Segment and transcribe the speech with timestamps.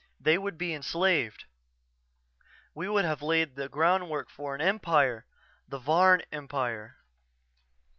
[0.19, 1.45] They would be enslaved.
[2.73, 5.27] "We would have laid the groundwork for an empire
[5.67, 6.97] the Varn Empire."